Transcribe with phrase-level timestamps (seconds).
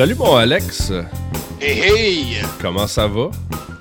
[0.00, 0.92] Salut mon Alex,
[1.60, 2.36] Hey hey!
[2.58, 3.30] comment ça va?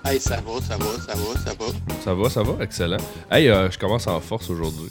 [0.04, 1.66] Hey, ça va, ça va, ça va, ça va.
[2.04, 2.98] Ça va, ça va, excellent.
[3.32, 4.90] Hey, euh, je commence en force aujourd'hui.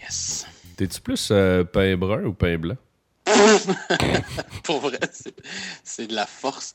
[0.00, 0.46] Yes!
[0.78, 2.76] T'es-tu plus euh, pain brun ou pain blanc?
[4.64, 4.98] Pour vrai,
[5.84, 6.72] c'est- de la force.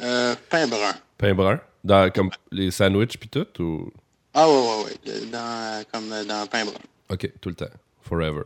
[0.00, 0.94] Euh, pain brun.
[1.18, 1.60] Pain brun?
[1.82, 3.92] Dans comme les sandwichs pis tout ou?
[4.34, 5.26] Ah ouais, ouais, ouais.
[5.32, 6.78] Dans, comme dans pain brun.
[7.10, 7.74] Ok, tout le temps.
[8.02, 8.42] Forever.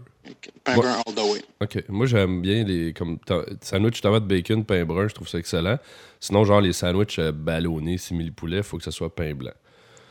[0.65, 0.83] Pain Ouais.
[0.83, 1.43] brun all the way.
[1.61, 3.19] Ok, moi j'aime bien les comme
[3.62, 5.79] sandwich tomate bacon, pain brun, je trouve ça excellent.
[6.21, 9.52] Sinon, genre les sandwichs euh, ballonnés, simili poulet, faut que ce soit pain blanc.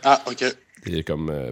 [0.03, 0.45] Ah, ok.
[0.85, 1.51] Il est comme euh,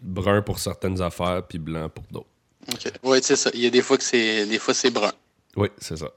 [0.00, 2.26] brun pour certaines affaires puis blanc pour d'autres.
[2.72, 2.92] ok.
[3.02, 3.50] Ouais, c'est ça.
[3.54, 5.12] Il y a des fois que c'est des fois c'est brun.
[5.56, 6.08] Oui, c'est ça.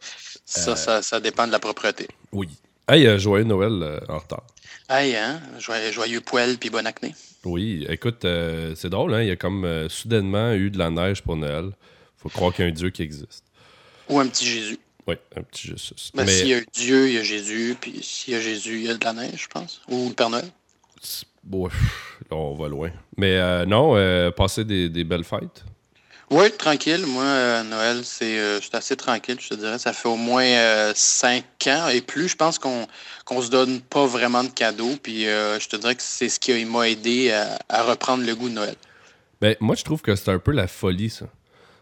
[0.45, 2.07] Ça, ça, ça dépend de la propreté.
[2.31, 2.49] Oui.
[2.87, 4.43] Hey, euh, joyeux Noël euh, en retard.
[4.89, 5.41] Hey, hein?
[5.57, 7.15] Joyeux, joyeux poêle puis bon acné.
[7.45, 9.21] Oui, écoute, euh, c'est drôle, hein?
[9.21, 11.71] Il y a comme euh, soudainement eu de la neige pour Noël.
[12.17, 13.43] Faut croire qu'il y a un Dieu qui existe.
[14.09, 14.79] Ou un petit Jésus.
[15.05, 15.93] Oui, un petit Jésus.
[16.13, 17.75] Ben, Mais s'il y a Dieu, il y a Jésus.
[17.79, 19.81] Puis s'il y a Jésus, il y a de la neige, je pense.
[19.89, 20.45] Ou le Père Noël.
[21.43, 21.71] bon, là,
[22.37, 22.91] on va loin.
[23.17, 25.65] Mais euh, non, euh, passer des, des belles fêtes.
[26.29, 27.05] Oui, tranquille.
[27.05, 29.77] Moi, euh, Noël, c'est, euh, je suis assez tranquille, je te dirais.
[29.77, 32.29] Ça fait au moins euh, cinq ans et plus.
[32.29, 32.87] Je pense qu'on
[33.25, 34.95] qu'on se donne pas vraiment de cadeaux.
[35.01, 38.49] Puis je te dirais que c'est ce qui m'a aidé à, à reprendre le goût
[38.49, 38.75] de Noël.
[39.39, 41.25] Ben, moi, je trouve que c'est un peu la folie, ça.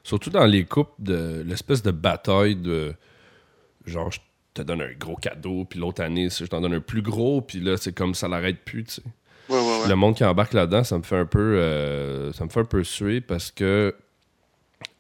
[0.04, 2.94] Surtout dans les couples, de l'espèce de bataille de.
[3.86, 4.20] Genre, je
[4.54, 7.60] te donne un gros cadeau, puis l'autre année, je t'en donne un plus gros, puis
[7.60, 9.04] là, c'est comme ça l'arrête plus, tu sais.
[9.50, 9.88] Ouais, ouais, ouais.
[9.88, 12.32] Le monde qui embarque là-dedans, ça me fait un peu.
[12.34, 13.96] ça me fait un peu suer parce que.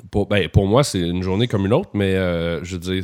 [0.09, 3.03] Pour, ben, pour moi, c'est une journée comme une autre, mais euh, je veux dire,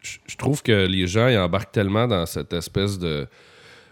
[0.00, 3.26] je je trouve que les gens ils embarquent tellement dans cette espèce de.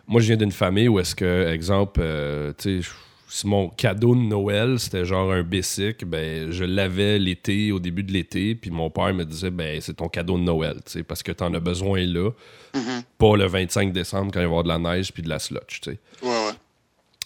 [0.06, 2.88] Moi, je viens d'une famille où est-ce que, exemple, euh, tu sais,
[3.28, 8.02] si mon cadeau de Noël, c'était genre un bicycle, ben, je l'avais l'été, au début
[8.04, 11.02] de l'été, puis mon père me disait, ben, c'est ton cadeau de Noël, tu sais,
[11.02, 12.30] parce que t'en as besoin là,
[12.74, 13.02] Mhm.
[13.18, 15.38] pas le 25 décembre quand il va y avoir de la neige puis de la
[15.38, 15.98] slotch, tu sais.
[16.22, 16.33] Ouais.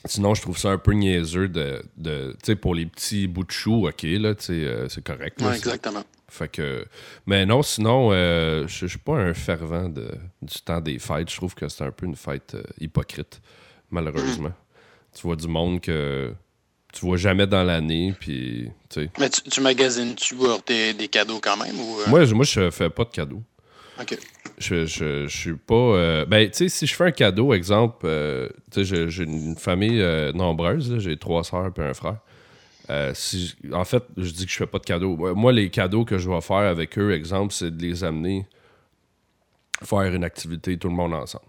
[0.05, 1.83] Sinon, je trouve ça un peu niaiseux de.
[1.97, 5.03] de tu sais, pour les petits bouts de chou, ok, là, tu sais, euh, c'est
[5.05, 5.41] correct.
[5.41, 6.05] là, Ouais, c'est- exactement.
[6.29, 6.85] Fait que.
[7.27, 10.11] Mais non, sinon, euh, je suis pas un fervent de,
[10.43, 11.31] du temps des fêtes.
[11.31, 13.41] Je trouve que c'est un peu une fête euh, hypocrite,
[13.91, 14.53] malheureusement.
[15.15, 16.33] Tu vois du monde que
[16.93, 19.11] tu vois jamais dans l'année, puis, tu sais.
[19.19, 21.79] Mais tu, tu magasines-tu pour des, des cadeaux quand même?
[21.81, 22.05] Ou, euh?
[22.09, 23.43] Moi, je- moi, je fais pas de cadeaux.
[24.01, 24.17] OK.
[24.59, 25.75] Je, je, suis pas.
[25.75, 29.57] euh, ben, tu sais, si je fais un cadeau, exemple, euh, tu sais, j'ai- une
[29.57, 32.19] famille euh, nombreuse, j'ai trois sœurs et un frère.
[33.15, 35.17] Si en fait, je dis que je fais pas de cadeaux.
[35.17, 38.47] Moi, Moi, les cadeaux que je vais faire avec eux, exemple, c'est de les amener
[39.85, 41.45] faire une activité tout le monde ensemble.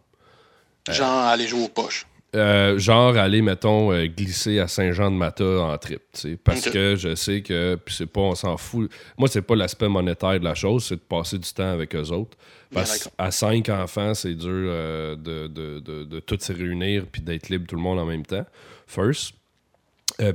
[0.89, 2.05] Genre aller jouer aux poches.
[2.35, 6.03] Euh, genre aller, mettons, euh, glisser à Saint-Jean-de-Mata en trip,
[6.44, 8.91] parce que je sais que, puis c'est pas, on s'en fout.
[9.17, 12.09] Moi, c'est pas l'aspect monétaire de la chose, c'est de passer du temps avec eux
[12.12, 12.38] autres.
[12.72, 17.23] Parce qu'à cinq enfants, c'est dur euh, de, de, de, de tous se réunir puis
[17.23, 18.45] d'être libre tout le monde en même temps.
[18.85, 19.34] First.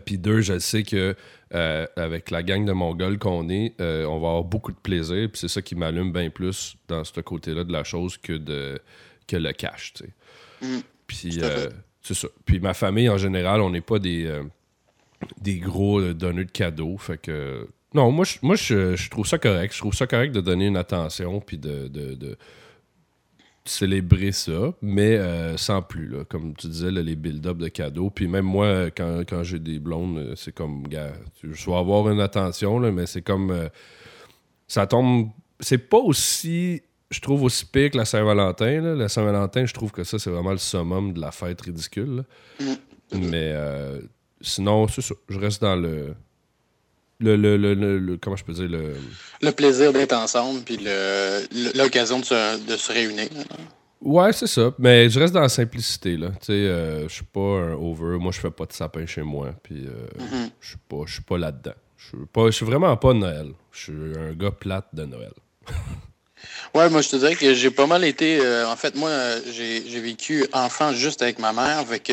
[0.04, 1.14] Puis deux, je sais que
[1.52, 5.28] avec la gang de Mongols qu'on est, on va avoir beaucoup de plaisir.
[5.30, 8.80] Puis c'est ça qui m'allume bien plus dans ce côté-là de la chose que, de,
[9.28, 10.10] que le cash, tu sais.
[10.66, 10.80] Mm.
[11.06, 11.68] Puis euh,
[12.02, 12.28] c'est ça.
[12.44, 14.42] Puis ma famille, en général, on n'est pas des, euh,
[15.40, 16.96] des gros euh, donneurs de cadeaux.
[16.98, 17.66] Fait que.
[17.94, 19.72] Non, moi, je, moi je, je trouve ça correct.
[19.72, 22.36] Je trouve ça correct de donner une attention puis de, de, de
[23.64, 26.08] célébrer ça, mais euh, sans plus.
[26.08, 26.24] Là.
[26.24, 28.10] Comme tu disais, là, les build-up de cadeaux.
[28.10, 32.20] Puis même moi, quand, quand j'ai des blondes, c'est comme, gars, je dois avoir une
[32.20, 33.50] attention, là, mais c'est comme.
[33.50, 33.68] euh,
[34.66, 35.28] ça tombe.
[35.60, 36.82] C'est pas aussi.
[37.14, 38.80] Je trouve aussi pire que la Saint-Valentin.
[38.96, 42.24] La Saint-Valentin, je trouve que ça, c'est vraiment le summum de la fête ridicule.
[42.60, 42.74] là.
[43.12, 44.00] Mais euh,
[44.40, 45.14] sinon, c'est ça.
[45.28, 46.14] Je reste dans le.
[47.20, 48.94] Le, le, le, comment je peux dire le
[49.40, 50.78] Le plaisir d'être ensemble, puis
[51.76, 53.28] l'occasion de se, de se réunir.
[54.02, 57.24] ouais c'est ça mais je reste dans la simplicité là tu sais euh, je suis
[57.24, 60.50] pas un over moi je fais pas de sapin chez moi puis euh, Mhm.
[60.60, 63.14] je suis pas je suis pas là dedans je suis pas je suis vraiment pas
[63.14, 65.32] Noël je suis un gars plate de Noël
[66.74, 68.38] Ouais, moi, je te dirais que j'ai pas mal été.
[68.40, 71.78] euh, en fait, moi, euh, j'ai vécu enfant juste avec ma mère.
[71.78, 72.10] Avec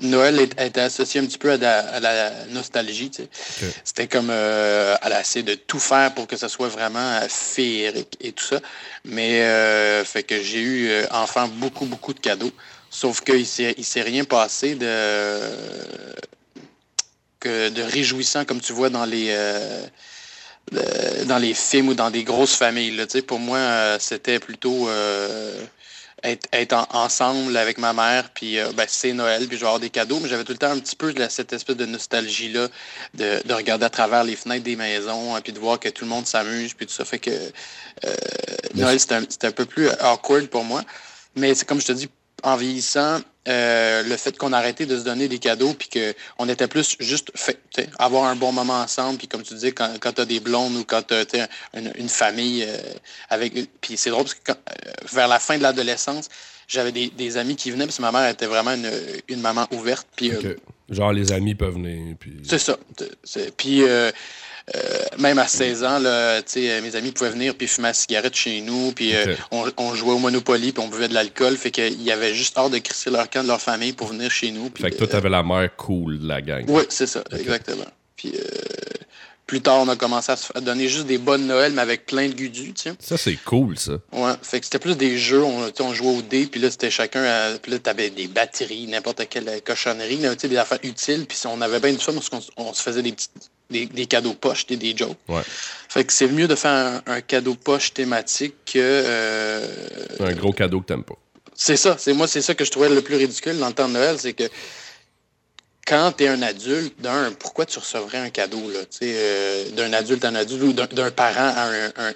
[0.00, 3.10] Noël est- était associé un petit peu à, la- à la nostalgie.
[3.10, 3.28] tu sais.
[3.68, 3.72] Ok.
[3.84, 7.26] C'était comme euh, elle a essayé de tout faire pour que ça soit vraiment euh,
[7.28, 8.60] féerique et tout ça.
[9.04, 12.52] Mais euh, fait que j'ai eu euh, enfant beaucoup, beaucoup de cadeaux.
[12.90, 15.40] Sauf qu'il s'est il s'est rien passé de
[17.40, 19.28] que de réjouissant comme tu vois dans les
[20.74, 22.92] euh, de- dans les films ou dans des grosses familles.
[22.92, 25.64] Là, tu sais, pour moi, euh, c'était plutôt euh,
[26.24, 29.90] être, ensemble avec ma mère, puis euh, ben, c'est Noël, puis je vais avoir des
[29.90, 32.68] cadeaux, mais j'avais tout le temps un petit peu cette espèce de nostalgie-là
[33.14, 36.10] de, regarder à travers les fenêtres des maisons, hein, puis de voir que tout le
[36.10, 37.04] monde s'amuse, puis tout ça.
[37.04, 38.14] Fait que euh,
[38.74, 40.82] Noël, c'était un, peu plus awkward pour moi.
[41.36, 42.08] Mais c'est comme je te dis,
[42.42, 46.66] en vieillissant, euh, le fait qu'on arrêtait de se donner des cadeaux, puis qu'on était
[46.66, 47.58] plus juste fait,
[47.98, 50.76] avoir un bon moment ensemble, puis comme tu dis, quand, quand tu as des blondes
[50.76, 52.76] ou quand tu as une, famille euh,
[53.30, 53.54] avec.
[53.80, 56.28] Puis c'est drôle parce que euh, vers la fin de l'adolescence,
[56.68, 58.74] j'avais des, amis qui venaient, parce que ma mère était vraiment
[59.28, 60.08] une, maman ouverte.
[60.16, 60.32] Puis,
[60.88, 62.16] Genre, les amis peuvent venir.
[62.18, 62.38] Puis...
[62.44, 62.76] C'est ça.
[63.56, 64.10] Puis euh,
[65.18, 68.92] même à 16 ans, là, mes amis pouvaient venir puis fumer la cigarette chez nous,
[68.92, 71.56] puis euh, on, jouait au Monopoly, puis on buvait de l'alcool.
[71.56, 74.30] Fait qu'il y avait juste hâte de crisser leur camp de leur famille pour venir
[74.30, 74.70] chez nous.
[74.74, 76.64] fait que toi, t'avais la mère cool de la gang.
[76.68, 77.86] Oui, c'est ça, exactement.
[78.16, 78.42] Puis euh,
[79.46, 82.28] plus tard, on a commencé à se donner juste des bonnes Noël, mais avec plein
[82.28, 82.96] de gudus, tiens.
[82.98, 83.92] Ça, c'est cool, ça.
[84.12, 86.90] Ouais, fait que c'était plus des jeux, on, on jouait au dé, puis là, c'était
[86.90, 91.60] chacun, puis là, t'avais des batteries, n'importe quelle cochonnerie, là, des affaires utiles, puis on
[91.60, 94.76] avait bien du fun parce qu'on on se faisait des petites des, cadeaux poches, des,
[94.76, 95.16] des jokes.
[95.28, 95.42] Ouais.
[95.88, 98.78] Fait que c'est mieux de faire un, cadeau poche thématique que.
[98.78, 99.66] Euh,
[100.20, 101.16] un gros cadeau que t'aimes pas.
[101.54, 101.96] C'est ça.
[101.98, 104.16] C'est moi, c'est ça que je trouvais le plus ridicule dans le temps de Noël,
[104.18, 104.44] c'est que
[105.86, 110.24] quand tu es un adulte, d'un, pourquoi tu recevrais un cadeau, là, euh, d'un adulte
[110.24, 112.12] à un adulte ou d'un parent à un,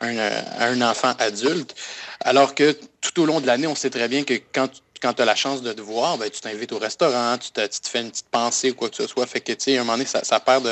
[0.00, 1.74] un, un, enfant adulte,
[2.20, 5.12] alors que tout au long de l'année, on sait très bien que quand tu quand
[5.12, 8.00] tu as la chance de te voir, ben, tu t'invites au restaurant, tu te, fais
[8.00, 9.26] une petite pensée ou quoi que ce soit.
[9.26, 10.64] Fait que, tu sais, à un moment donné, ça, perd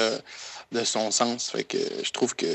[0.73, 1.51] de, son sens.
[1.51, 2.47] Fait que je trouve que.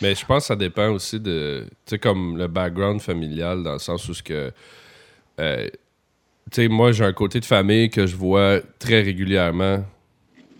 [0.00, 1.66] Mais je pense que ça dépend aussi de.
[1.84, 4.50] Tu sais, comme le background familial, dans le sens où ce que.
[5.38, 5.68] Euh,
[6.50, 9.84] tu sais, moi, j'ai un côté de famille que je vois très régulièrement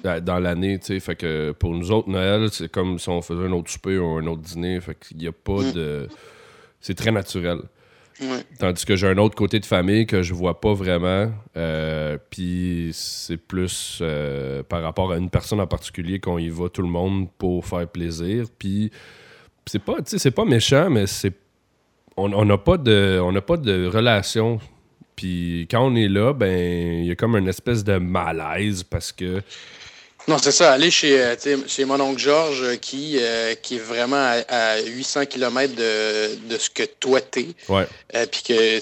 [0.04, 1.00] euh, dans l'année, tu sais.
[1.00, 4.18] Fait que pour nous autres, Noël, c'est comme si on faisait un autre souper ou
[4.18, 4.78] un autre dîner.
[4.82, 5.72] Fait qu'il n'y a pas mm.
[5.72, 6.08] de.
[6.82, 7.60] C'est très naturel.
[8.58, 11.32] Tandis que j'ai un autre côté de famille que je vois pas vraiment.
[11.56, 16.68] Euh, puis c'est plus euh, par rapport à une personne en particulier qu'on y va
[16.68, 18.46] tout le monde pour faire plaisir.
[18.58, 18.90] Puis
[19.66, 21.34] c'est pas, c'est pas méchant, mais c'est
[22.16, 24.58] on n'a pas de on pas de relation.
[25.16, 29.12] Puis quand on est là, ben il y a comme une espèce de malaise parce
[29.12, 29.42] que
[30.28, 30.72] non, c'est ça.
[30.72, 31.34] Aller chez, euh,
[31.66, 36.58] chez mon oncle Georges euh, qui, euh, qui est vraiment à, 800 km de, de,
[36.58, 37.48] ce que toi t'es.
[37.68, 37.86] Ouais.
[38.30, 38.80] Puis que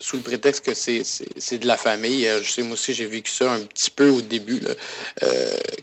[0.00, 2.28] sous le prétexte que c'est de la famille.
[2.42, 4.70] je sais, moi aussi, j'ai vécu ça un petit peu au début, là,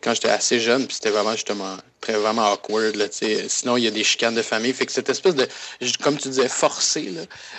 [0.02, 0.86] quand j'étais assez jeune.
[0.88, 2.96] Puis c'était vraiment justement très vraiment awkward.
[2.96, 3.06] Là,
[3.48, 4.74] Sinon, il y a des chicanes de famille.
[4.74, 5.48] Fait que cette espèce de,
[6.02, 7.12] comme tu disais, forcé,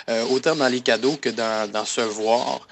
[0.07, 2.67] là, autant dans les cadeaux que dans, dans se voir,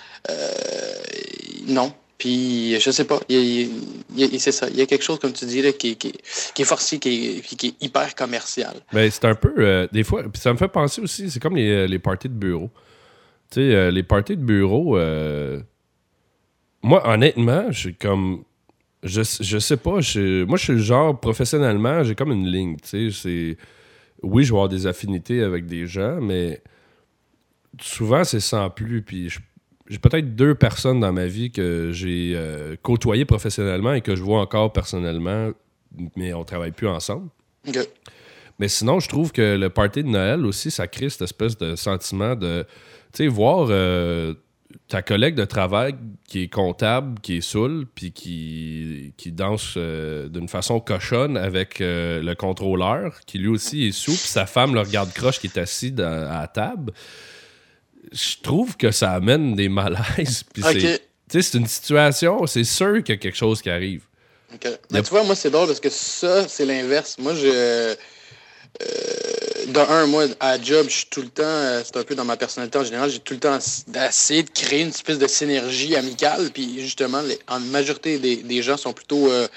[1.67, 1.93] non.
[2.17, 4.69] Puis, je sais pas, c'est ça.
[4.69, 6.11] Il y a quelque chose, comme tu dis, qui, qui,
[6.57, 8.73] est forcé, qui est, qui est hyper commercial.
[8.93, 11.57] Ben, c'est un peu, euh, des fois, puis ça me fait penser aussi, c'est comme
[11.57, 12.69] les, euh, les parties de bureau.
[13.51, 14.97] Tu sais, euh, les parties de bureau,
[16.81, 18.43] moi, honnêtement, je suis comme,
[19.03, 23.11] je, je sais pas, moi, je suis le genre, professionnellement, j'ai comme une ligne, tu
[23.11, 23.57] sais, c'est,
[24.23, 26.61] oui, je vais avoir des affinités avec des gens, mais
[27.81, 29.39] souvent, c'est sans plus, puis je
[29.87, 34.23] j'ai peut-être deux personnes dans ma vie que j'ai euh, côtoyées professionnellement et que je
[34.23, 35.51] vois encore personnellement,
[36.15, 37.29] mais on travaille plus ensemble.
[38.57, 41.75] Mais sinon, je trouve que le party de Noël aussi, ça crée cette espèce de
[41.75, 42.65] sentiment de,
[43.13, 44.33] tu sais, voir euh,
[44.87, 45.93] ta collègue de travail
[46.27, 51.77] qui est comptable, qui est saoul, puis qui, qui danse euh, d'une façon cochonne avec
[51.79, 55.59] le contrôleur, qui lui aussi est sous, puis sa femme le regarde croche qui est
[55.59, 56.93] assis à la table
[58.11, 60.43] je trouve que ça amène des malaises.
[61.29, 64.03] c'est une situation, c'est sûr qu'il y a quelque chose qui arrive.
[64.91, 67.17] Mais tu vois, moi, c'est drôle parce que ça, c'est l'inverse.
[67.19, 67.95] Moi, je.
[68.81, 72.13] Euh, dans un, moi, à job, je suis tout le temps, euh, c'est un peu
[72.13, 73.57] dans ma personnalité en général, j'ai tout le temps
[73.87, 76.49] d'essayer de créer une espèce de synergie amicale.
[76.53, 79.47] Puis justement, en majorité des, gens sont plutôt euh,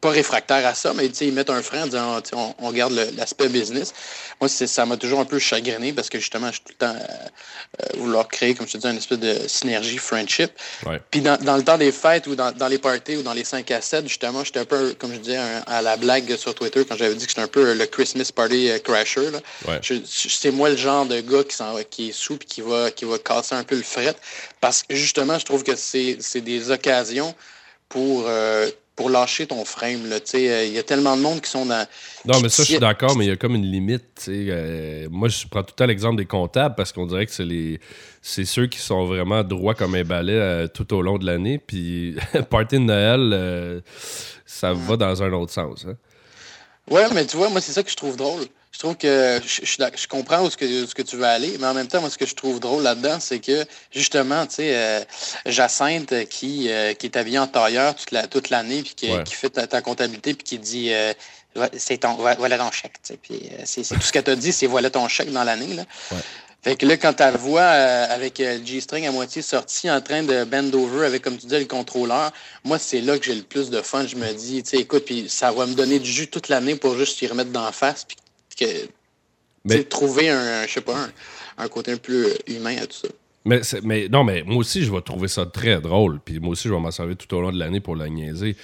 [0.00, 3.48] pas réfractaires à ça, mais ils mettent un frein en disant on, on garde l'aspect
[3.48, 3.92] business.
[4.40, 6.96] Moi, ça m'a toujours un peu chagriné parce que justement, je suis tout le temps
[6.96, 10.50] euh, vouloir créer, comme je te dis, une espèce de synergie friendship.
[11.10, 13.82] Puis dans, le temps des fêtes ou dans, les parties ou dans les 5 à
[13.82, 17.14] 7, justement, j'étais un peu, comme je disais, à la blague sur Twitter quand j'avais
[17.14, 19.30] dit que c'était un peu le Christmas party euh, crasher.
[20.06, 21.56] c'est moi le genre de gars qui,
[21.90, 24.14] qui est sous et qui va, qui va casser un peu le fret
[24.60, 27.34] parce que justement, je trouve que c'est des occasions
[27.88, 30.12] pour euh, pour lâcher ton frame.
[30.12, 31.86] Euh, il y a tellement de monde qui sont dans.
[32.26, 34.26] Non, mais ça, je suis d'accord, mais il y a comme une limite.
[34.28, 37.46] Euh, moi, je prends tout le temps l'exemple des comptables parce qu'on dirait que c'est
[37.46, 37.80] les
[38.20, 41.56] c'est ceux qui sont vraiment droits comme un balai euh, tout au long de l'année.
[41.56, 42.14] Puis,
[42.50, 43.82] party de Noël,
[44.44, 45.86] ça va dans un autre sens.
[45.88, 45.94] Hein.
[46.90, 48.42] Ouais, mais tu vois, moi, c'est ça que je trouve drôle.
[48.72, 51.74] Je trouve que je, comprends où ce que, ce que tu veux aller, mais en
[51.74, 55.00] même temps, moi, ce que je trouve drôle là-dedans, c'est que justement, tu sais, euh,
[55.46, 57.94] Jacinthe qui, euh, qui est habillée en tailleur
[58.30, 61.12] toute l'année, puis qui, fait ta, comptabilité, puis qui dit euh,
[61.76, 62.94] c'est ton voilà ton chèque.
[63.22, 65.74] Puis c'est tout ce qu'elle t'a dit, c'est voilà ton chèque dans l'année.
[65.74, 65.84] Là.
[66.62, 70.22] Fait que là, quand tu la vois avec le G-string à moitié sorti en train
[70.22, 72.30] de bend over avec, comme tu dis, le contrôleur,
[72.64, 74.06] moi, c'est là que j'ai le plus de fun.
[74.06, 76.76] Je me dis, tu sais, écoute, puis ça va me donner du jus toute l'année
[76.76, 78.16] pour juste y remettre d'en face, puis
[79.64, 79.84] mais...
[79.84, 81.08] trouver un, je sais pas,
[81.58, 83.08] un, côté un peu humain à tout ça.
[83.44, 86.20] Mais, mais non, mais moi aussi, je vais trouver ça très drôle.
[86.24, 88.56] Puis moi aussi, je vais m'en servir tout au long de l'année pour la niaiser.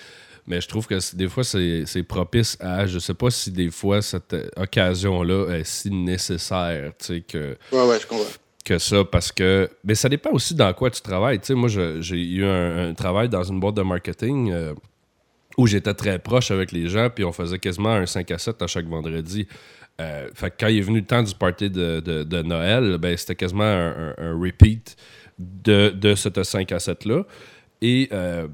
[0.47, 2.87] Mais je trouve que des fois, c'est propice à.
[2.87, 6.93] Je sais pas si des fois, cette occasion-là est si nécessaire.
[6.99, 7.57] Tu sais, que.
[7.73, 8.25] Ouais, ouais, je comprends.
[8.65, 9.69] Que ça, parce que.
[9.83, 11.41] Mais ça dépend aussi dans quoi tu travailles.
[11.41, 14.53] Tu sais, moi, j'ai eu un, travail dans une boîte de marketing.
[14.53, 14.75] Euh,
[15.59, 18.61] où j'étais très proche avec les gens, puis on faisait quasiment un 5 à 7
[18.61, 19.49] à chaque vendredi.
[20.01, 23.65] Euh, fait quand il est venu le temps du party de, Noël, ben, c'était quasiment
[23.65, 24.97] un, repeat
[25.39, 27.23] de, de cette 5 à 7-là.
[27.81, 28.47] Et euh,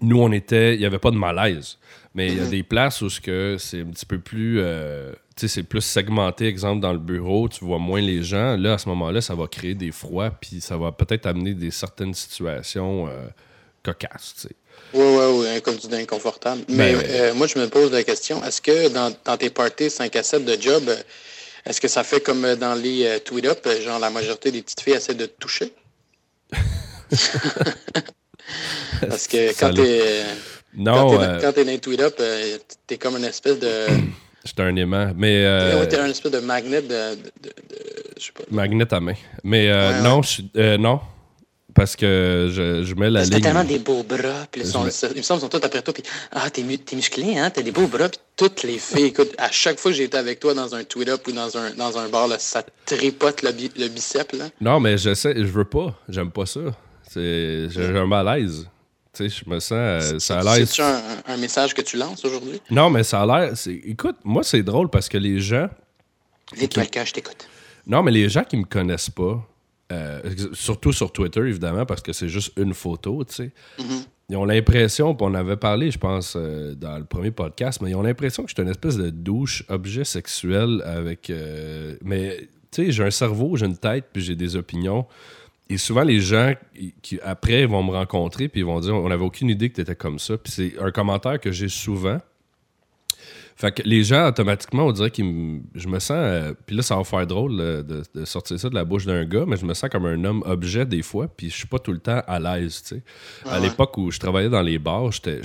[0.00, 0.74] nous, on était.
[0.74, 1.78] Il n'y avait pas de malaise.
[2.14, 2.50] Mais il y a mhm.
[2.50, 4.60] des places où c'est un petit peu plus.
[4.60, 8.56] Euh, tu sais, c'est plus segmenté, exemple, dans le bureau, tu vois moins les gens.
[8.56, 11.70] Là, à ce moment-là, ça va créer des froids, puis ça va peut-être amener des
[11.70, 13.06] certaines situations
[13.94, 14.56] tu sais.
[14.94, 15.24] Oui, oui,
[15.54, 16.62] oui, comme tu dis, inconfortable.
[16.68, 20.14] Mais ben euh, moi, je me pose la question, est-ce que dans, tes parties 5
[20.16, 20.96] à 7 de job, euh,
[21.64, 24.94] est-ce que ça fait comme euh, dans les tweet-up, genre la majorité des petites filles
[24.94, 25.72] essaient de te toucher?
[29.08, 30.22] Parce que quand t'es...
[30.74, 32.20] Non, quand t'es dans les tweet-up,
[32.86, 33.86] t'es comme une espèce de...
[34.44, 35.44] J'étais un aimant, mais...
[35.44, 35.84] Euh...
[35.86, 37.18] t'es un espèce de magnet de...
[38.16, 38.44] je sais pas.
[38.50, 39.14] Magnet à main.
[39.42, 39.68] Mais
[40.02, 41.00] non, je, non,
[41.76, 43.40] parce que je, je mets la ligne.
[43.40, 46.02] Tellement des beaux bras, puis ils, sont, me semble sont tous après toi, puis
[46.32, 49.78] ah, t'es, musclé, hein, t'as des beaux bras, puis toutes les filles, écoute, à chaque
[49.78, 52.28] fois que j'ai été avec toi dans un tweet-up ou dans un, dans un bar,
[52.28, 54.46] là, ça tripote le, le bicep, là.
[54.60, 56.60] Non, mais je sais, je veux pas, j'aime pas ça.
[57.08, 58.66] C'est, j'ai un malaise.
[59.12, 59.72] Tu sais, je me sens.
[59.72, 60.66] Euh, ça a l'air.
[60.66, 62.60] C'est un, un, message que tu lances aujourd'hui?
[62.70, 63.52] Non, mais ça a l'air.
[63.84, 65.68] Écoute, moi, c'est drôle parce que les gens.
[66.54, 66.80] Vite, qui...
[67.04, 67.48] je t'écoute.
[67.86, 69.46] Non, mais les gens qui me connaissent pas,
[69.92, 70.20] euh,
[70.52, 73.52] surtout sur Twitter, évidemment, parce que c'est juste une photo, tu sais.
[73.78, 74.06] Mm-hmm.
[74.28, 77.90] Ils ont l'impression, puis on avait parlé, je pense, euh, dans le premier podcast, mais
[77.90, 81.30] ils ont l'impression que je suis une espèce de douche, objet sexuel avec.
[81.30, 85.06] Euh, mais, tu sais, j'ai un cerveau, j'ai une tête, puis j'ai des opinions.
[85.68, 86.54] Et souvent, les gens
[87.02, 89.80] qui, après, vont me rencontrer, puis ils vont dire On n'avait aucune idée que tu
[89.80, 90.36] étais comme ça.
[90.36, 92.18] Puis c'est un commentaire que j'ai souvent.
[93.56, 95.22] Fait que les gens, automatiquement, on dirait que
[95.74, 96.10] je me sens.
[96.18, 99.44] Euh, puis là, ça va faire drôle de, sortir ça de la bouche d'un gars,
[99.46, 101.92] mais je me sens comme un homme objet des fois, puis je suis pas tout
[101.92, 103.02] le temps à l'aise, tu sais.
[103.50, 105.40] à l'époque où je travaillais dans les bars, j'étais.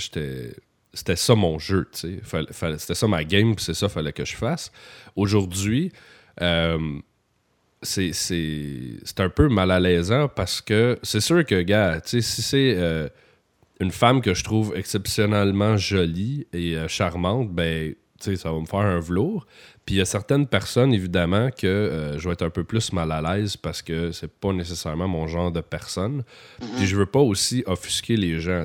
[0.94, 2.50] C'était ça mon jeu, tu sais.
[2.76, 4.70] C'était ça ma game, puis c'est ça qu'il fallait que je fasse.
[5.16, 5.90] Aujourd'hui,
[6.42, 6.98] euh,
[7.80, 8.12] c'est
[9.20, 12.74] un peu mal à l'aisant parce que c'est sûr que, gars, tu sais, si c'est.
[12.76, 13.08] Euh,
[13.80, 19.00] une femme que je trouve exceptionnellement jolie et charmante, ben ça va me faire un
[19.00, 19.46] velours.
[19.84, 22.92] Puis il y a certaines personnes, évidemment, que euh, je vais être un peu plus
[22.92, 26.22] mal à l'aise parce que c'est pas nécessairement mon genre de personne.
[26.60, 26.68] Mhm.
[26.76, 28.64] Puis je veux pas aussi offusquer les gens.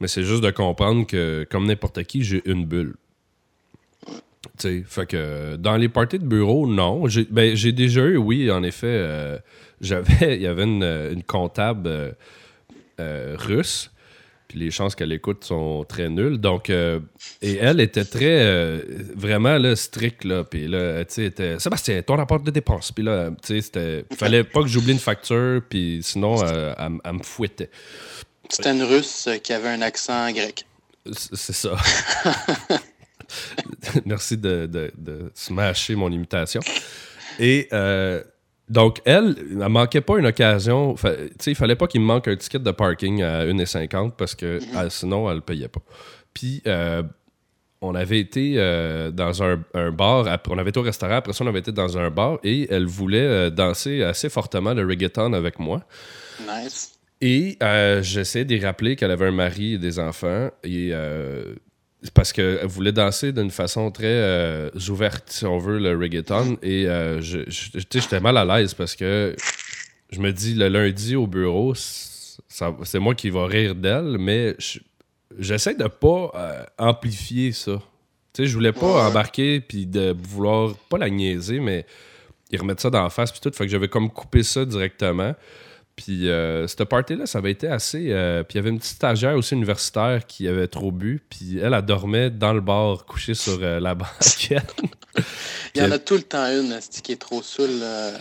[0.00, 2.94] Mais c'est juste de comprendre que, comme n'importe qui, j'ai une bulle.
[4.86, 7.06] Fait que dans les parties de bureau, non.
[7.08, 9.38] J'ai ben, déjà eu, oui, en effet, euh,
[9.80, 12.16] j'avais, il y avait une, comptable
[13.00, 13.90] euh, russe
[14.48, 16.38] puis les chances qu'elle écoute sont très nulles.
[16.38, 17.00] Donc, euh,
[17.42, 18.80] et elle était très, euh,
[19.14, 20.42] vraiment là, stricte, là.
[20.42, 22.90] Puis là, tu sais, était Sébastien, ton rapport de dépenses.
[22.90, 24.06] Puis là, tu sais, c'était.
[24.16, 27.70] Fallait pas que j'oublie une facture, puis sinon, euh, elle, me fouettait.
[28.48, 30.64] C'était une russe qui avait un accent grec.
[31.12, 31.76] C'est ça.
[34.06, 36.62] Merci de, de, de, smasher mon imitation.
[37.38, 37.68] Et
[38.68, 40.96] donc, elle, elle manquait pas une occasion.
[40.96, 44.60] sais, il fallait pas qu'il me manque un ticket de parking à 1,50 parce que
[44.60, 44.90] mhm.
[44.90, 45.80] sinon, elle ne payait pas.
[46.34, 47.02] Puis, euh,
[47.80, 49.56] on avait été euh, dans un,
[49.90, 52.66] bar, on avait été au restaurant, après ça, on avait été dans un bar et
[52.70, 55.82] elle voulait euh, danser assez fortement le reggaeton avec moi.
[56.40, 56.98] Nice.
[57.20, 57.58] Et
[58.02, 60.50] j'essayais de rappeler qu'elle avait un mari et des enfants.
[60.62, 60.92] Et
[62.14, 66.56] parce qu'elle voulait danser d'une façon très euh, ouverte, si on veut, le reggaeton.
[66.62, 69.34] Et euh, j'étais mal à l'aise parce que
[70.10, 74.56] je me dis, le lundi au bureau, c'est moi qui vais rire d'elle, mais
[75.38, 77.82] j'essaie de pas euh, amplifier ça.
[78.32, 81.84] Tu sais, je voulais pas embarquer puis de vouloir, pas la niaiser, mais
[82.50, 83.50] ils remettent ça dans la face puis tout.
[83.50, 85.34] Fait que j'avais comme coupé ça directement.
[85.98, 88.12] Puis euh, cette party-là, ça avait été assez.
[88.12, 91.20] euh, puis il y avait une petite stagiaire aussi universitaire qui avait trop bu.
[91.28, 94.76] Puis elle, elle dormait dans le bar, couchée sur euh, la banquette.
[95.74, 97.80] Il y en a tout le temps une, esti, qui est trop saoule,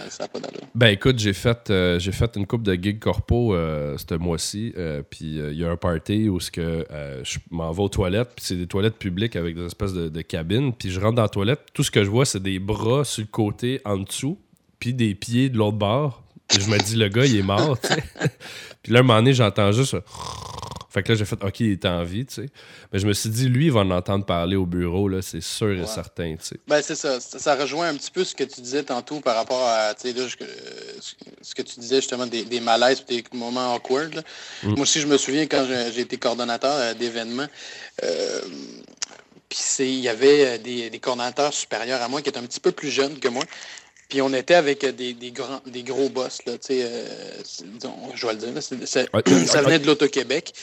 [0.10, 0.62] ça n'a pas d'allure?
[0.74, 4.74] Ben écoute, j'ai fait, j'ai fait une coupe de gigs corpo ce mois-ci.
[5.12, 6.84] puis il y a un party où que,
[7.24, 8.30] je m'en vais aux toilettes.
[8.36, 10.74] Puis c'est des toilettes publiques avec des espèces de, de cabines.
[10.74, 11.60] Puis je rentre dans la toilette.
[11.74, 14.40] Tout ce que je vois, c'est des bras sur le côté en dessous.
[14.80, 16.27] Puis des pieds de l'autre bord.
[16.51, 18.04] Je me dis, le gars, il est mort, tu sais.
[18.84, 19.96] puis là, un moment donné, j'entends juste.
[20.89, 22.50] Fait que là, j'ai fait, OK, il est en vie, tu sais.
[22.92, 25.42] Mais je me suis dit, lui, il va en entendre parler au bureau, là, c'est
[25.42, 26.60] sûr et certain, tu sais.
[26.68, 27.20] Ben, c'est ça.
[27.20, 27.38] ça.
[27.38, 30.13] ça rejoint un petit peu ce que tu disais tantôt par rapport à, tu sais,
[30.18, 30.25] là,
[31.42, 34.16] ce que tu disais justement des, des malaises et des moments awkward.
[34.16, 34.22] là.
[34.63, 34.70] Mm.
[34.70, 37.48] Moi aussi, je me souviens quand j'ai été coordonnateur euh, d'événements,
[38.04, 38.42] euh,
[39.50, 42.60] puis il y avait euh, des, des coordonnateurs supérieurs à moi qui étaient un petit
[42.60, 43.44] peu plus jeunes que moi.
[44.10, 47.06] Puis on était avec des, des, grands, des gros boss, là, tu sais, euh,
[48.16, 48.62] je vais le dire, là,
[49.14, 49.46] Ouais.
[49.46, 50.54] ça venait de l'Auto-Québec.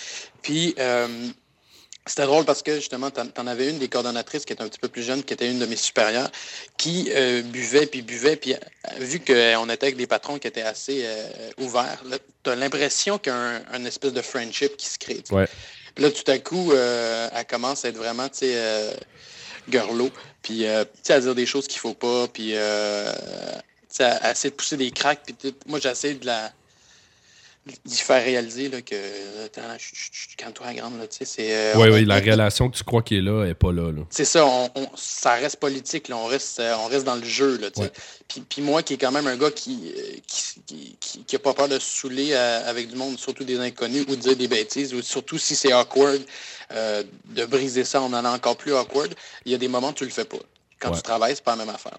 [0.41, 1.07] Puis euh,
[2.07, 4.79] c'était drôle parce que justement, t'en en avais une des coordonnatrices qui était un petit
[4.79, 6.31] peu plus jeune, qui était une de mes supérieures,
[6.79, 8.59] qui euh, buvait, puis buvait, puis euh,
[9.01, 11.07] vu qu'on était avec des patrons qui étaient assez
[11.59, 12.03] ouverts,
[12.43, 15.23] tu as l'impression qu'il y a un, un espèce de friendship qui se crée.
[15.23, 15.35] tu.
[15.95, 18.97] Puis là, tout à coup, elle commence à être vraiment, tu sais,
[19.69, 20.11] girlo,
[20.43, 23.13] puis euh, à dire des choses qu'il faut pas, puis euh,
[23.99, 26.53] à, essayer de pousser des cracks, puis moi, j'essaie de la
[27.85, 28.95] d'y faire réaliser là, que
[29.79, 32.69] chut, calme-toi la grande là, tu sais, c'est euh, Oui, on- oui, la on- relation
[32.69, 34.03] que tu crois qu'il est là, elle est pas là, là.
[34.11, 37.25] c'est ça, on, on- ça reste politique, là, on, reste, euh, on reste dans le
[37.25, 37.57] jeu.
[37.59, 37.93] Là, tu sais.
[38.29, 41.37] Puis, puis moi, qui est quand même un gars qui euh, qui, qui, qui- qui
[41.37, 44.21] a pas peur de se saouler euh, avec du monde, surtout des inconnus, ou de
[44.21, 46.21] dire des bêtises, ou surtout si c'est awkward,
[46.73, 49.15] euh, de briser ça en allant encore plus awkward,
[49.47, 50.39] il y a des moments où tu le fais pas.
[50.81, 50.97] Quand Ouais.
[50.97, 51.97] tu travailles, c'est pas la même affaire.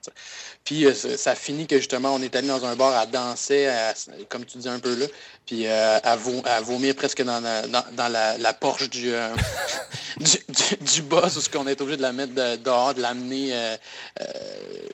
[0.64, 3.94] Puis euh, ça, finit que justement, on est allé dans un bar à danser, à-
[4.30, 5.06] comme tu dis un peu là,
[5.46, 9.14] puis euh, à, vo- à vomir presque dans la, dans, dans la, la Porsche du,
[9.14, 9.30] euh,
[10.20, 13.02] du, du, du boss, où ce qu'on est obligé de la mettre de- dehors, de
[13.02, 13.76] l'amener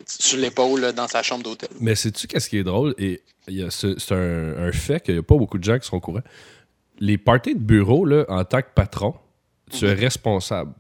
[0.05, 1.69] sur l'épaule dans sa chambre d'hôtel.
[1.79, 2.93] Mais sais-tu qu'est-ce qui est drôle?
[2.97, 3.21] Et
[3.69, 6.22] c'est un, un fait qu'il n'y a pas beaucoup de gens qui sont au courant.
[7.00, 9.15] Les parties de bureau, là, en tant que patron,
[9.72, 10.72] tu es responsable.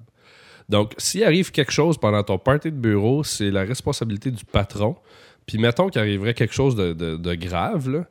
[0.71, 4.95] Donc, s'il arrive quelque chose pendant ton party de bureau, c'est la responsabilité du patron.
[5.45, 8.05] Puis, mettons qu'il arriverait quelque chose de, grave,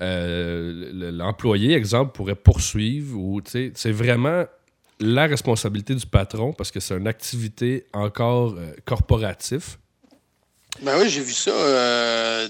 [0.00, 4.44] euh, le- l'employé, exemple, pourrait poursuivre ou, c'est vraiment
[4.98, 9.76] la responsabilité du patron parce que c'est une activité encore euh, corporative.
[10.82, 12.48] Ben oui, j'ai vu ça euh,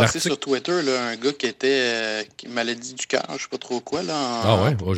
[0.00, 3.48] passer sur Twitter, là, un gars qui était euh, qui- maladie du cœur, je sais
[3.50, 4.76] pas trop quoi, là, en, Ah ouais?
[4.82, 4.96] Ouais,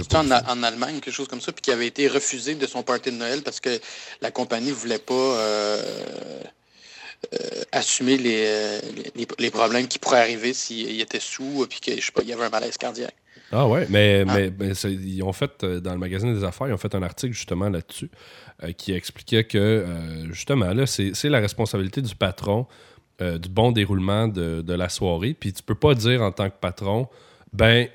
[0.48, 3.16] en, Allemagne, quelque chose comme ça, puis qui avait été refusé de son party de
[3.16, 3.80] Noël parce que
[4.20, 5.82] la compagnie voulait pas euh,
[7.34, 7.38] euh,
[7.72, 8.80] assumer les, euh,
[9.16, 12.28] les, les problèmes qui pourraient arriver s'il était sous, puis que je sais pas, il
[12.28, 13.14] y avait un malaise cardiaque.
[13.52, 14.34] Ah ouais, mais, Ah.
[14.34, 16.94] mais, mais c'est- ils ont fait, euh, dans le magazine des affaires, ils ont fait
[16.94, 18.10] un article justement là-dessus
[18.62, 22.66] euh, qui expliquait que, euh, justement, là, c'est la responsabilité du patron
[23.20, 25.34] euh, du bon déroulement de, de la soirée.
[25.38, 27.08] Puis tu peux pas dire en tant que patron,
[27.52, 27.86] ben,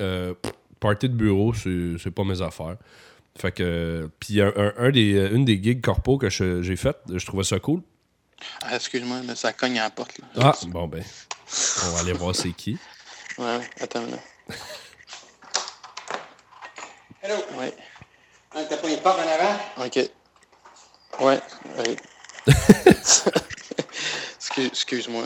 [0.79, 2.77] party de bureau, c'est pas mes affaires.
[3.37, 7.25] Fait que, puis un, un- un des, une des gigs corpo que j'ai faites, je
[7.25, 7.81] trouvais ça cool.
[8.61, 10.19] Ah, excuse-moi, là, ça cogne à la porte.
[10.19, 10.25] Là.
[10.53, 11.03] Ah, bon ben,
[11.85, 12.77] on va aller voir c'est qui.
[13.39, 14.55] Ouais, ouais, attends là.
[17.21, 17.36] Hello.
[17.60, 17.73] Ouais,
[18.53, 19.60] Ah, T'as pas une porte en avant?
[19.86, 20.10] ok.
[21.21, 21.39] Ouais,
[21.77, 21.95] ouais.
[24.38, 25.23] Excuse- Excuse-moi.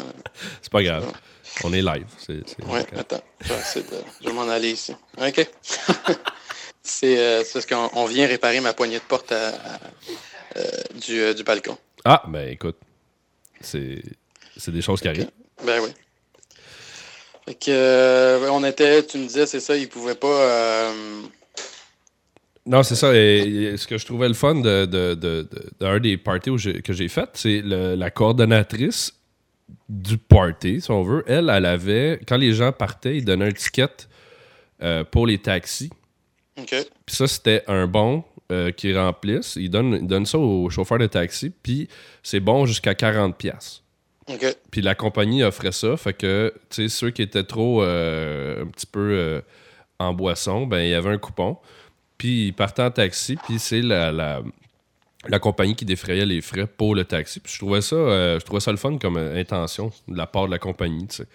[0.61, 1.11] C'est pas grave.
[1.63, 2.07] On est live.
[2.17, 3.21] c'est- Ouais, attends.
[3.41, 4.95] Je vais, essayer de- je vais m'en aller ici.
[5.17, 5.47] OK.
[6.83, 9.79] c'est euh, c'est parce qu'on on vient réparer ma poignée de porte à- à-
[10.57, 11.77] euh, du, euh, du balcon.
[12.05, 12.77] Ah, ben écoute,
[13.59, 14.01] c'est
[14.57, 15.29] c'est des choses qui arrivent.
[15.63, 15.93] Ben oui.
[17.45, 20.27] Fait que, euh, on était, tu me disais, c'est ça, ils pouvaient pas.
[22.65, 23.15] Non, c'est ça.
[23.15, 23.37] Et,
[23.73, 26.51] et ce que je trouvais le fun de, de, de- de- d'un des parties
[26.83, 29.13] que j'ai fait, c'est la coordonnatrice
[29.89, 31.23] du party, si on veut.
[31.27, 33.87] Elle, elle avait, quand les gens partaient, ils donnaient un ticket
[34.83, 35.89] euh, pour les taxis.
[36.59, 36.75] OK.
[37.05, 39.55] Puis ça, c'était un bon euh, qu'ils remplissent.
[39.55, 41.51] Ils donnent, ils donnent ça aux chauffeurs de taxi.
[41.63, 41.87] Puis
[42.21, 43.33] c'est bon jusqu'à 40$.
[43.33, 43.81] piastres.
[44.27, 44.45] OK.
[44.69, 45.97] Puis la compagnie offrait ça.
[45.97, 49.41] Fait que, tu sais, ceux qui étaient trop euh, un petit peu euh,
[49.99, 51.57] en boisson, ben, il y avait un coupon.
[52.21, 53.35] Puis ils partaient en taxi.
[53.35, 54.43] Puis c'est la, la,
[55.27, 57.39] la compagnie qui défrayait les frais pour le taxi.
[57.39, 60.45] Puis je trouvais ça, euh, je trouvais ça le fun comme intention de la part
[60.45, 61.27] de la compagnie, tu sais.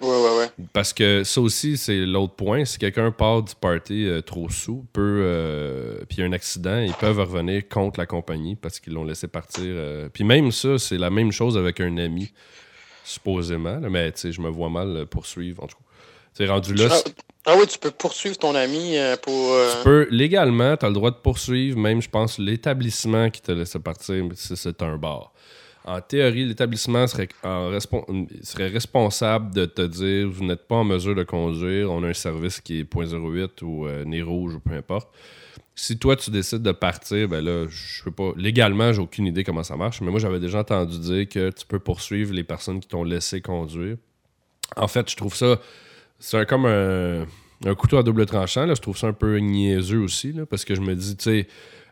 [0.00, 0.50] Ouais, ouais, ouais.
[0.72, 2.64] Parce que ça aussi, c'est l'autre point.
[2.64, 6.32] Si quelqu'un part du party euh, trop sous, peut, euh, puis il y a un
[6.32, 9.62] accident, ils peuvent revenir contre la compagnie parce qu'ils l'ont laissé partir.
[9.66, 10.08] euh.
[10.12, 12.32] Puis même ça, c'est la même chose avec un ami,
[13.04, 13.78] supposément.
[13.78, 15.83] là, mais tu sais, je me vois mal poursuivre, en tout cas.
[16.34, 16.88] C'est rendu là.
[16.90, 17.10] Ah,
[17.46, 19.52] ah oui, tu peux poursuivre ton ami euh, pour.
[19.52, 23.40] euh, Tu peux, légalement, tu as le droit de poursuivre, même, je pense, l'établissement qui
[23.40, 25.32] t'a laissé partir, si c'est un bar.
[25.86, 31.14] En théorie, l'établissement serait, respon- serait responsable de te dire vous n'êtes pas en mesure
[31.14, 34.74] de conduire, on a un service qui est .08 ou euh, nez rouge ou peu
[34.74, 35.08] importe.
[35.76, 38.32] Si toi, tu décides de partir, ben là, je peux pas.
[38.36, 41.66] Légalement, j'ai aucune idée comment ça marche, mais moi, j'avais déjà entendu dire que tu
[41.66, 43.96] peux poursuivre les personnes qui t'ont laissé conduire.
[44.76, 45.60] En fait, je trouve ça.
[46.18, 47.26] C'est un- comme un,
[47.66, 48.66] un couteau à double tranchant.
[48.66, 48.74] Là.
[48.74, 51.48] Je trouve ça un peu niaiseux aussi, là, parce que je me dis, tu sais,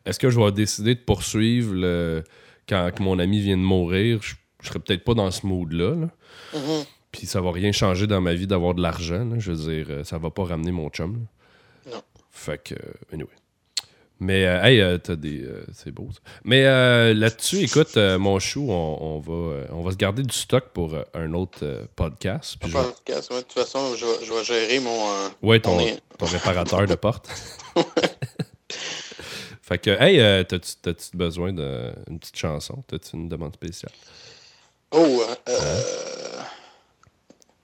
[0.06, 2.24] est-ce que je vais décider de poursuivre le,
[2.68, 4.20] quand que mon ami vient de mourir?
[4.22, 5.94] Je, je serais peut-être pas dans ce mood-là.
[5.94, 6.08] là.
[6.54, 6.84] mhm.
[7.10, 9.28] Puis ça va rien changer dans ma vie d'avoir de l'argent.
[9.38, 11.26] Je veux dire, euh, ça va pas ramener mon chum.
[11.86, 11.92] là.
[11.96, 12.02] Non.
[12.30, 12.78] Fait que, euh,
[13.12, 13.28] anyway.
[14.20, 15.42] Mais, euh, hey, euh, t'as des.
[15.42, 16.20] euh, c'est beau, ça.
[16.44, 20.22] Mais euh, là-dessus, écoute, euh, mon chou, on, on va, euh, on va se garder
[20.22, 22.56] du stock pour euh, un autre euh, podcast.
[22.60, 23.38] Puis je vais- podcast, ouais.
[23.38, 25.08] De toute façon, je vais, je vais gérer mon.
[25.10, 27.28] euh, Ouais, ton, On est- ton réparateur de porte.
[29.62, 32.82] fait que, hey, euh, t'as-tu t'as-tu besoin d'une petite chanson?
[32.86, 33.92] T'as-tu une demande spéciale?
[34.92, 35.80] Oh, euh,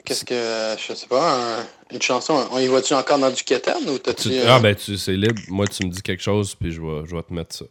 [0.09, 0.81] qu'est-ce que.
[0.89, 2.47] Je sais pas, un- une chanson.
[2.51, 4.31] On y va-tu encore dans du Kétan ou t'as-tu.
[4.31, 5.41] Tu- euh, Ah, ben, tu, c'est libre.
[5.49, 7.65] Moi, tu me dis quelque chose, puis je vais, je vais te mettre ça.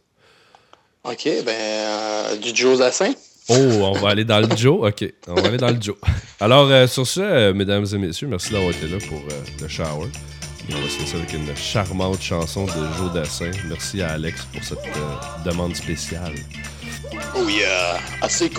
[1.04, 1.48] Ok, ben.
[1.48, 3.12] euh, du Joe Zassin.
[3.50, 4.88] Oh, on va aller dans le Joe?
[4.88, 5.96] OK, on va aller dans le Joe.
[6.38, 9.20] Alors, euh, sur ce, euh, mesdames et messieurs, merci d'avoir été là pour
[9.60, 10.08] le shower.
[10.68, 13.50] Et on va se laisser avec une charmante chanson de Joe Dassin.
[13.70, 14.78] Merci à Alex pour cette
[15.46, 16.34] demande spéciale.
[17.34, 17.98] Oh yeah!
[18.20, 18.50] Ah, c'est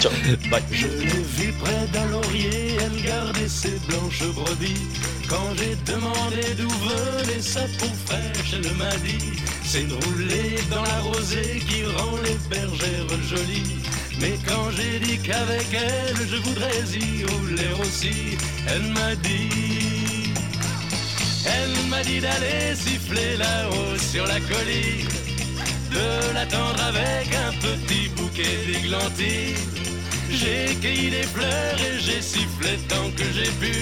[0.00, 4.86] Je l'ai vue près d'un laurier, elle gardait ses blanches brebis.
[5.28, 9.32] Quand j'ai demandé d'où venait sa peau fraîche, elle m'a dit
[9.64, 13.78] C'est de rouler dans la rosée qui rend les bergères jolies.
[14.20, 20.32] Mais quand j'ai dit qu'avec elle je voudrais y rouler aussi, elle m'a dit
[21.44, 25.27] Elle m'a dit d'aller siffler là-haut sur la colline
[25.90, 29.56] de l'attendre avec un petit bouquet d'églantines.
[30.30, 33.74] J'ai cueilli des fleurs et j'ai sifflé tant que j'ai pu.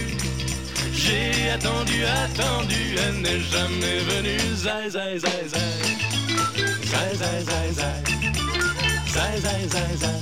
[0.93, 4.39] J'ai attendu, attendu, elle n'est jamais venue.
[4.55, 6.07] Zai, zai, zai, zai.
[6.91, 7.97] Zai, zai, zai, zai.
[9.15, 10.19] Zai, zai, zai, zai.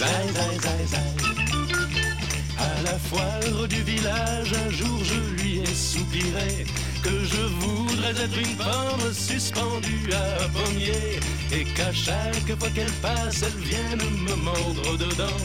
[0.00, 1.10] Zai, zai, zai, zai.
[2.58, 6.64] À la foire du village, un jour je lui ai soupiré
[7.04, 11.20] que je voudrais être une pomme suspendue à un pommier
[11.52, 15.40] et qu'à chaque fois qu'elle passe, elle vienne me mordre dedans.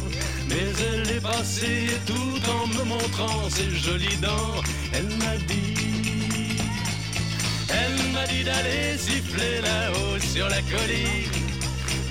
[0.47, 4.61] Mais elle est passée tout en me montrant ses jolies dents,
[4.93, 6.57] elle m'a dit,
[7.69, 11.37] elle m'a dit d'aller siffler là-haut sur la colline,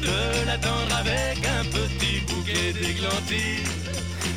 [0.03, 3.73] de l'attendre avec un petit bouquet d'églantines.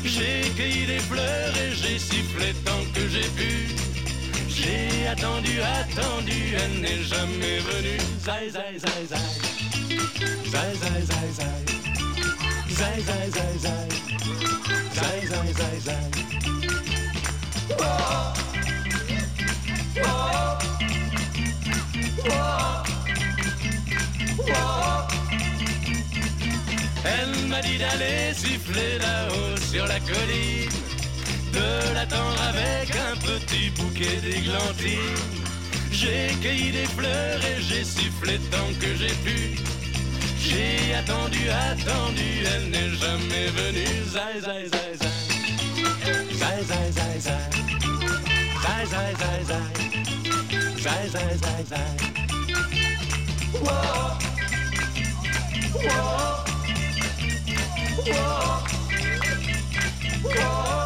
[0.04, 3.91] J'ai cueilli des fleurs et j'ai sifflé tant que j'ai pu.
[4.62, 7.98] J'ai attendu, attendu, elle n'est jamais venue.
[8.24, 9.30] Zai, zai, zai, zai.
[10.52, 11.62] Zai, zai, zai, zai.
[12.78, 13.88] Zai, zai, zai, zai.
[14.94, 16.22] Zai, zai, zai, zai.
[27.04, 30.70] Elle m'a dit d'aller siffler là-haut sur la colline,
[31.52, 35.42] de l'attendre avec un petit bouquet d'églantines.
[35.90, 39.56] J'ai cueilli des fleurs et j'ai sifflé tant que j'ai pu.
[40.38, 44.02] J'ai attendu, attendu, elle n'est jamais venue.
[44.10, 45.10] Zai, zai, zai, zai.
[46.32, 47.50] Zai, zai, zai, zai.
[48.62, 49.70] Zai, zai, zai, zai.
[50.82, 52.12] Zai, zai, zai, zai.
[53.62, 54.18] Wow.
[55.84, 56.44] Wow.
[58.06, 58.62] Wow.
[60.24, 60.81] Wow.